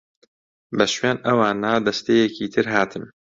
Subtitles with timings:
[0.77, 3.03] بە شوێن ئەوانا دەستەیەکی تر هاتن.